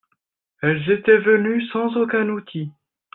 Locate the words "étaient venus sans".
0.89-1.95